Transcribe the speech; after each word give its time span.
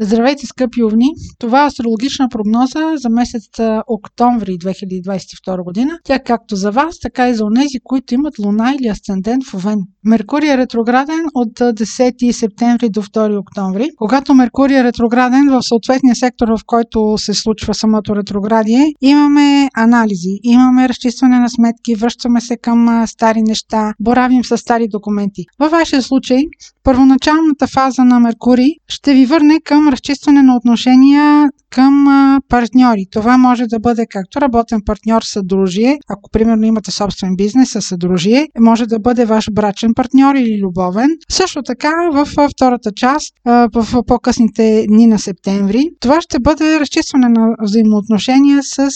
Здравейте, 0.00 0.46
скъпи 0.46 0.82
овни! 0.84 1.06
Това 1.38 1.64
е 1.64 1.66
астрологична 1.66 2.28
прогноза 2.28 2.96
за 2.96 3.08
месец 3.08 3.42
октомври 3.86 4.52
2022 4.52 5.64
година. 5.64 5.98
Тя 6.04 6.18
както 6.18 6.56
за 6.56 6.70
вас, 6.70 6.98
така 7.00 7.28
и 7.28 7.34
за 7.34 7.44
онези, 7.44 7.78
които 7.84 8.14
имат 8.14 8.38
луна 8.38 8.74
или 8.80 8.88
асцендент 8.88 9.44
в 9.44 9.54
Овен. 9.54 9.78
Меркурий 10.04 10.50
е 10.50 10.56
ретрограден 10.56 11.24
от 11.34 11.58
10 11.58 12.30
септември 12.30 12.90
до 12.90 13.02
2 13.02 13.38
октомври. 13.38 13.88
Когато 13.96 14.34
Меркурий 14.34 14.76
е 14.76 14.84
ретрограден 14.84 15.48
в 15.50 15.62
съответния 15.62 16.16
сектор, 16.16 16.48
в 16.48 16.60
който 16.66 17.14
се 17.18 17.34
случва 17.34 17.74
самото 17.74 18.16
ретроградие, 18.16 18.86
имаме 19.00 19.68
анализи, 19.76 20.38
имаме 20.42 20.88
разчистване 20.88 21.38
на 21.38 21.48
сметки, 21.48 21.94
връщаме 21.94 22.40
се 22.40 22.56
към 22.56 23.04
стари 23.06 23.42
неща, 23.42 23.92
боравим 24.00 24.44
с 24.44 24.58
стари 24.58 24.88
документи. 24.88 25.44
Във 25.58 25.70
вашия 25.70 26.02
случай, 26.02 26.42
първоначалната 26.84 27.66
фаза 27.66 28.04
на 28.04 28.20
Меркурий 28.20 28.70
ще 28.88 29.14
ви 29.14 29.26
върне 29.26 29.60
към 29.64 29.87
разчистване 29.92 30.42
на 30.42 30.56
отношения 30.56 31.48
към 31.70 32.06
партньори. 32.48 33.06
Това 33.10 33.38
може 33.38 33.66
да 33.66 33.78
бъде 33.78 34.06
както 34.10 34.40
работен 34.40 34.80
партньор 34.86 35.22
съдружие, 35.22 35.98
ако 36.08 36.30
примерно 36.30 36.66
имате 36.66 36.90
собствен 36.90 37.36
бизнес 37.36 37.70
със 37.70 37.86
съдружие, 37.86 38.48
може 38.60 38.86
да 38.86 38.98
бъде 38.98 39.24
ваш 39.24 39.48
брачен 39.52 39.94
партньор 39.94 40.34
или 40.34 40.60
любовен. 40.62 41.10
Също 41.30 41.62
така 41.62 41.90
в 42.12 42.28
втората 42.54 42.92
част, 42.96 43.34
в 43.46 44.02
по-късните 44.06 44.86
дни 44.88 45.06
на 45.06 45.18
септември, 45.18 45.84
това 46.00 46.20
ще 46.20 46.40
бъде 46.40 46.80
разчистване 46.80 47.28
на 47.28 47.48
взаимоотношения 47.62 48.60
с 48.62 48.88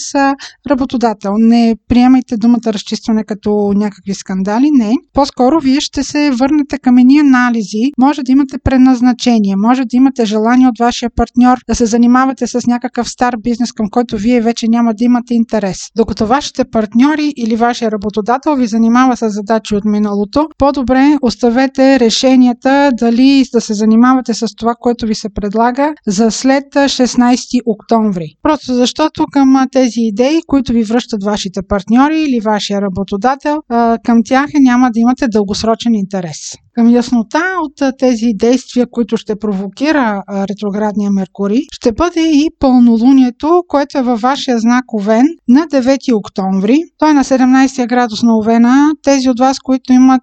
работодател. 0.69 1.33
Не 1.37 1.75
приемайте 1.87 2.37
думата 2.37 2.59
разчистване 2.67 3.23
като 3.23 3.73
някакви 3.75 4.13
скандали, 4.13 4.69
не. 4.71 4.93
По-скоро 5.13 5.59
вие 5.59 5.81
ще 5.81 6.03
се 6.03 6.31
върнете 6.31 6.77
към 6.77 6.97
едни 6.97 7.19
анализи, 7.19 7.91
може 7.99 8.23
да 8.23 8.31
имате 8.31 8.57
предназначение, 8.63 9.55
може 9.55 9.81
да 9.81 9.97
имате 9.97 10.25
желание 10.25 10.67
от 10.67 10.77
вашия 10.85 11.09
партньор 11.15 11.57
да 11.69 11.75
се 11.75 11.85
занимавате 11.85 12.47
с 12.47 12.67
някакъв 12.67 13.09
стар 13.09 13.35
бизнес, 13.43 13.71
към 13.71 13.89
който 13.89 14.17
вие 14.17 14.41
вече 14.41 14.67
няма 14.67 14.93
да 14.93 15.03
имате 15.03 15.33
интерес. 15.33 15.79
Докато 15.97 16.27
вашите 16.27 16.63
партньори 16.65 17.33
или 17.37 17.55
вашия 17.55 17.91
работодател 17.91 18.55
ви 18.55 18.67
занимава 18.67 19.17
с 19.17 19.29
задачи 19.29 19.75
от 19.75 19.85
миналото, 19.85 20.47
по-добре 20.57 21.17
оставете 21.21 21.99
решенията 21.99 22.91
дали 22.99 23.43
да 23.53 23.61
се 23.61 23.73
занимавате 23.73 24.33
с 24.33 24.47
това, 24.57 24.73
което 24.79 25.05
ви 25.05 25.15
се 25.15 25.29
предлага 25.29 25.93
за 26.07 26.31
след 26.31 26.63
16 26.73 27.61
октомври. 27.65 28.27
Просто 28.43 28.73
защото 28.73 29.25
към 29.31 29.67
тези 29.71 29.99
идеи, 29.99 30.39
които 30.47 30.73
ви 30.73 30.83
връщат 30.83 31.23
вашите 31.23 31.61
партньори 31.69 32.21
или 32.21 32.39
вашия 32.39 32.81
работодател, 32.81 33.57
към 34.03 34.21
тях 34.25 34.49
няма 34.59 34.91
да 34.91 34.99
имате 34.99 35.27
дългосрочен 35.27 35.93
интерес. 35.93 36.39
Към 36.75 36.89
яснота 36.89 37.43
от 37.61 37.97
тези 37.97 38.33
действия, 38.35 38.87
които 38.91 39.17
ще 39.17 39.35
провокира 39.35 40.23
ретроградния 40.29 41.11
Меркурий, 41.11 41.61
ще 41.71 41.91
бъде 41.91 42.21
и 42.21 42.49
пълнолунието, 42.59 43.63
което 43.67 43.97
е 43.97 44.01
във 44.01 44.21
вашия 44.21 44.59
знак 44.59 44.93
Овен 44.93 45.25
на 45.47 45.61
9 45.61 46.15
октомври. 46.15 46.79
Той 46.97 47.09
е 47.09 47.13
на 47.13 47.23
17 47.23 47.87
градус 47.87 48.23
на 48.23 48.37
Овена. 48.37 48.91
Тези 49.03 49.29
от 49.29 49.39
вас, 49.39 49.59
които 49.59 49.93
имат 49.93 50.21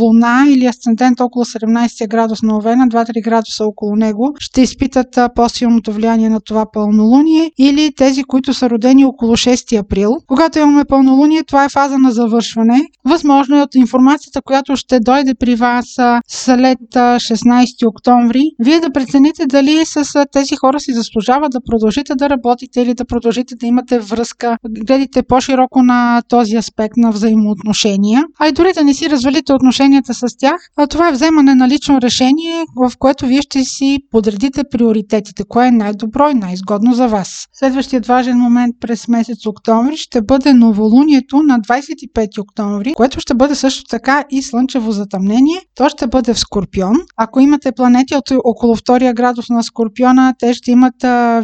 луна 0.00 0.44
или 0.48 0.66
асцендент 0.66 1.20
около 1.20 1.44
17 1.44 2.08
градус 2.08 2.42
на 2.42 2.56
Овена, 2.56 2.88
2-3 2.88 3.24
градуса 3.24 3.64
около 3.64 3.96
него, 3.96 4.34
ще 4.38 4.62
изпитат 4.62 5.18
по-силното 5.34 5.92
влияние 5.92 6.28
на 6.28 6.40
това 6.40 6.66
пълнолуние 6.72 7.50
или 7.58 7.92
тези, 7.96 8.24
които 8.24 8.54
са 8.54 8.70
родени 8.70 9.04
около 9.04 9.32
6 9.32 9.78
април. 9.78 10.16
Когато 10.26 10.58
имаме 10.58 10.84
пълнолуние, 10.84 11.44
това 11.44 11.64
е 11.64 11.68
фаза 11.68 11.98
на 11.98 12.12
завършване. 12.12 12.80
Възможно 13.04 13.58
е 13.58 13.62
от 13.62 13.74
информацията, 13.74 14.42
която 14.42 14.76
ще 14.76 15.00
дойде 15.00 15.34
при 15.34 15.54
вас 15.54 15.79
са 15.82 16.20
след 16.28 16.78
16 16.78 17.88
октомври, 17.88 18.42
вие 18.58 18.80
да 18.80 18.92
прецените 18.92 19.46
дали 19.46 19.84
с 19.86 20.26
тези 20.32 20.56
хора 20.56 20.80
си 20.80 20.92
заслужава 20.92 21.48
да 21.48 21.60
продължите 21.70 22.14
да 22.14 22.30
работите 22.30 22.80
или 22.80 22.94
да 22.94 23.04
продължите 23.04 23.54
да 23.54 23.66
имате 23.66 23.98
връзка, 23.98 24.56
гледате 24.70 25.22
по-широко 25.22 25.82
на 25.82 26.22
този 26.28 26.56
аспект 26.56 26.96
на 26.96 27.10
взаимоотношения, 27.10 28.24
а 28.40 28.48
и 28.48 28.52
дори 28.52 28.72
да 28.72 28.84
не 28.84 28.94
си 28.94 29.10
развалите 29.10 29.52
отношенията 29.52 30.14
с 30.14 30.26
тях, 30.38 30.60
а 30.76 30.86
това 30.86 31.08
е 31.08 31.12
вземане 31.12 31.54
на 31.54 31.68
лично 31.68 32.00
решение, 32.00 32.64
в 32.76 32.92
което 32.98 33.26
вие 33.26 33.42
ще 33.42 33.64
си 33.64 33.98
подредите 34.10 34.62
приоритетите, 34.70 35.44
кое 35.48 35.66
е 35.66 35.70
най-добро 35.70 36.30
и 36.30 36.34
най-изгодно 36.34 36.94
за 36.94 37.08
вас. 37.08 37.46
Следващият 37.52 38.06
важен 38.06 38.38
момент 38.38 38.76
през 38.80 39.08
месец 39.08 39.46
октомври 39.46 39.96
ще 39.96 40.22
бъде 40.22 40.52
новолунието 40.52 41.42
на 41.42 41.60
25 41.60 42.40
октомври, 42.40 42.94
което 42.94 43.20
ще 43.20 43.34
бъде 43.34 43.54
също 43.54 43.84
така 43.84 44.24
и 44.30 44.42
слънчево 44.42 44.92
затъмнение, 44.92 45.60
то 45.74 45.88
ще 45.88 46.06
бъде 46.06 46.34
в 46.34 46.38
Скорпион. 46.38 46.96
Ако 47.16 47.40
имате 47.40 47.72
планети 47.72 48.14
от 48.14 48.30
около 48.44 48.76
втория 48.76 49.14
градус 49.14 49.48
на 49.48 49.62
Скорпиона, 49.62 50.34
те 50.38 50.54
ще 50.54 50.70
имат 50.70 50.94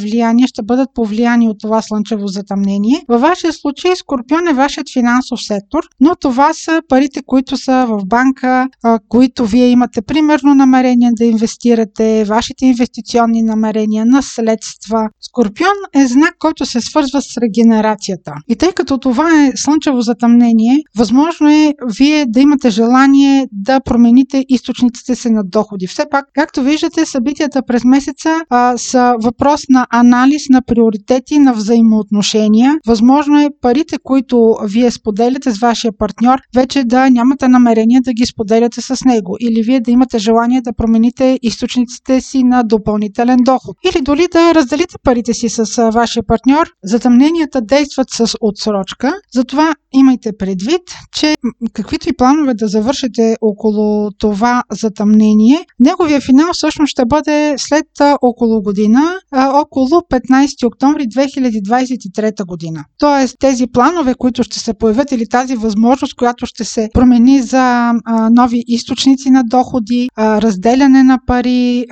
влияние, 0.03 0.47
ще 0.47 0.63
бъдат 0.63 0.89
повлияни 0.95 1.49
от 1.49 1.57
това 1.61 1.83
слънчево 1.83 2.27
затъмнение. 2.27 3.05
Във 3.09 3.21
вашия 3.21 3.53
случай 3.53 3.97
Скорпион 3.97 4.49
е 4.49 4.53
вашият 4.53 4.93
финансов 4.93 5.43
сектор, 5.43 5.83
но 6.01 6.17
това 6.21 6.53
са 6.55 6.83
парите, 6.89 7.21
които 7.27 7.57
са 7.57 7.87
в 7.89 8.07
банка, 8.07 8.69
които 9.09 9.47
вие 9.47 9.69
имате 9.69 10.03
примерно 10.03 10.55
намерение 10.55 11.11
да 11.13 11.25
инвестирате, 11.25 12.25
вашите 12.25 12.67
инвестиционни 12.67 13.43
намерения, 13.43 14.07
наследства. 14.07 15.09
Скорпион 15.21 15.77
е 15.95 16.07
знак, 16.07 16.35
който 16.39 16.67
се 16.67 16.81
свързва 16.81 17.23
с 17.23 17.37
регенерацията. 17.37 18.33
И 18.49 18.57
тъй 18.57 18.73
като 18.73 18.99
това 18.99 19.45
е 19.45 19.53
слънчево 19.57 20.01
затъмнение, 20.01 20.79
възможно 20.97 21.51
е 21.51 21.75
вие 21.99 22.27
да 22.29 22.41
имате 22.41 22.71
желание 22.71 23.47
да 23.53 23.81
промените 23.81 24.16
промените 24.17 24.45
източниците 24.49 25.15
си 25.15 25.31
на 25.31 25.45
доходи. 25.45 25.87
Все 25.87 26.05
пак, 26.11 26.25
както 26.35 26.63
виждате, 26.63 27.07
събитията 27.07 27.63
през 27.67 27.85
месеца 27.85 28.41
а, 28.51 28.79
са 28.79 29.15
въпрос 29.23 29.61
на 29.69 29.87
анализ 29.91 30.49
на 30.51 30.63
приоритети, 30.67 31.39
на 31.39 31.53
взаимоотношения. 31.53 32.75
Възможно 32.87 33.41
е 33.41 33.49
парите, 33.61 33.97
които 34.03 34.57
вие 34.65 34.91
споделяте 34.91 35.51
с 35.51 35.59
вашия 35.59 35.93
партньор, 35.99 36.39
вече 36.55 36.85
да 36.85 37.11
нямате 37.11 37.49
намерение 37.49 38.01
да 38.01 38.13
ги 38.13 38.27
споделяте 38.27 38.81
с 38.81 39.05
него. 39.05 39.37
Или 39.41 39.63
вие 39.63 39.81
да 39.81 39.91
имате 39.91 40.19
желание 40.19 40.61
да 40.61 40.73
промените 40.73 41.39
източниците 41.43 42.21
си 42.21 42.45
на 42.45 42.63
допълнителен 42.63 43.39
доход. 43.45 43.77
Или 43.85 44.03
дори 44.03 44.27
да 44.33 44.55
разделите 44.55 44.97
парите 45.03 45.35
си 45.35 45.49
с 45.49 45.91
вашия 45.91 46.23
партньор. 46.27 46.67
Затъмненията 46.85 47.61
действат 47.61 48.07
с 48.11 48.35
отсрочка. 48.41 49.13
Затова 49.35 49.75
имайте 49.93 50.31
предвид, 50.39 50.83
че 51.13 51.35
каквито 51.73 52.09
и 52.09 52.17
планове 52.17 52.55
да 52.55 52.69
завършите 52.69 53.37
около 53.41 54.06
това 54.19 54.63
затъмнение. 54.73 55.59
Неговия 55.81 56.21
финал 56.21 56.49
всъщност 56.53 56.91
ще 56.91 57.03
бъде 57.07 57.55
след 57.59 57.87
около 58.23 58.63
година, 58.63 59.01
около 59.35 59.87
15 59.87 60.67
октомври 60.67 61.03
2023 61.03 62.47
година. 62.47 62.85
Тоест 62.99 63.37
тези 63.41 63.67
планове, 63.67 64.15
които 64.19 64.43
ще 64.43 64.59
се 64.59 64.75
появят 64.75 65.13
или 65.13 65.29
тази 65.29 65.57
възможност, 65.57 66.15
която 66.15 66.47
ще 66.47 66.65
се 66.65 66.89
промени 66.95 67.43
за 67.43 67.93
нови 68.31 68.65
източници 68.67 69.31
на 69.31 69.45
доходи, 69.45 70.09
разделяне 70.19 71.03
на 71.03 71.19
пари, 71.27 71.85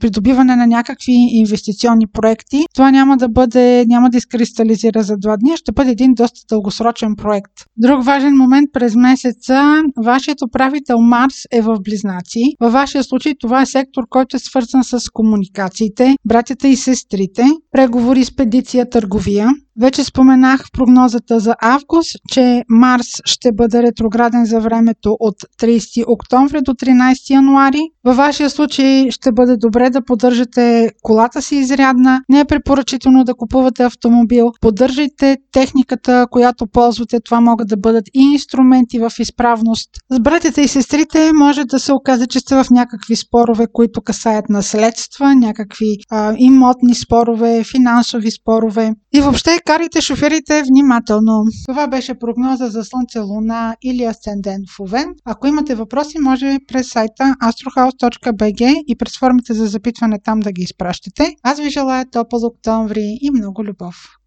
придобиване 0.00 0.56
на 0.56 0.66
някакви 0.66 1.12
инвестиционни 1.32 2.06
проекти, 2.12 2.64
това 2.74 2.90
няма 2.90 3.16
да 3.16 3.28
бъде, 3.28 3.84
няма 3.88 4.10
да 4.10 4.18
изкристализира 4.18 5.02
за 5.02 5.16
два 5.16 5.36
дни, 5.36 5.56
ще 5.56 5.72
бъде 5.72 5.90
един 5.90 6.14
доста 6.14 6.40
дългосрочен 6.48 7.16
проект. 7.16 7.52
Друг 7.76 8.04
важен 8.04 8.36
момент 8.36 8.70
през 8.72 8.94
месеца, 8.94 9.82
вашият 10.04 10.42
управител 10.42 10.98
Марс 10.98 11.34
е 11.52 11.60
в 11.60 11.76
близнаци. 11.80 12.40
Във 12.60 12.72
вашия 12.72 13.04
случай 13.04 13.32
това 13.40 13.62
е 13.62 13.66
сектор, 13.66 14.02
който 14.10 14.36
е 14.36 14.38
свързан 14.38 14.84
с 14.84 15.00
комуникациите, 15.12 16.14
братята 16.24 16.68
и 16.68 16.76
сестрите, 16.76 17.44
преговори, 17.72 18.24
спедиция, 18.24 18.90
търговия. 18.90 19.48
Вече 19.80 20.04
споменах 20.04 20.66
в 20.66 20.72
прогнозата 20.72 21.40
за 21.40 21.54
август, 21.62 22.16
че 22.28 22.62
Марс 22.68 23.06
ще 23.24 23.52
бъде 23.52 23.82
ретрограден 23.82 24.44
за 24.44 24.60
времето 24.60 25.16
от 25.20 25.36
30 25.60 26.04
октомври 26.08 26.60
до 26.62 26.72
13 26.72 27.30
януари. 27.30 27.80
Във 28.04 28.16
вашия 28.16 28.50
случай 28.50 29.10
ще 29.10 29.32
бъде 29.32 29.56
добре 29.56 29.90
да 29.90 30.04
поддържате 30.04 30.90
колата 31.02 31.42
си 31.42 31.56
изрядна. 31.56 32.20
Не 32.28 32.40
е 32.40 32.44
препоръчително 32.44 33.24
да 33.24 33.34
купувате 33.34 33.82
автомобил. 33.82 34.52
Поддържайте 34.60 35.36
техниката, 35.52 36.26
която 36.30 36.66
ползвате. 36.66 37.20
Това 37.20 37.40
могат 37.40 37.68
да 37.68 37.76
бъдат 37.76 38.04
и 38.14 38.20
инструменти 38.32 38.98
в 38.98 39.10
изправност. 39.18 39.90
С 40.10 40.20
братята 40.20 40.60
и 40.60 40.68
сестрите 40.68 41.30
може 41.32 41.64
да 41.64 41.78
се 41.78 41.92
окаже, 41.92 42.26
че 42.26 42.40
сте 42.40 42.54
в 42.54 42.66
някакви 42.70 43.16
спорове, 43.16 43.66
които 43.72 44.02
касаят 44.02 44.48
наследства, 44.48 45.34
някакви 45.34 45.96
а, 46.10 46.34
имотни 46.38 46.94
спорове, 46.94 47.64
финансови 47.64 48.30
спорове. 48.30 48.94
И 49.14 49.20
въобще 49.20 49.60
карайте 49.66 50.00
шофирите 50.00 50.62
внимателно. 50.62 51.44
Това 51.68 51.86
беше 51.86 52.18
прогноза 52.18 52.66
за 52.66 52.84
Слънце, 52.84 53.18
Луна 53.18 53.76
или 53.82 54.04
Асцендент 54.04 54.64
в 54.70 54.80
Овен. 54.80 55.14
Ако 55.24 55.46
имате 55.46 55.74
въпроси, 55.74 56.18
може 56.18 56.58
през 56.68 56.88
сайта 56.88 57.34
astrohouse.bg 57.42 58.82
и 58.86 58.96
през 58.96 59.18
формите 59.18 59.54
за 59.54 59.66
запитване 59.66 60.18
там 60.24 60.40
да 60.40 60.52
ги 60.52 60.62
изпращате. 60.62 61.34
Аз 61.42 61.60
ви 61.60 61.70
желая 61.70 62.10
топъл 62.10 62.46
октомври 62.46 63.18
и 63.20 63.30
много 63.30 63.64
любов! 63.64 64.06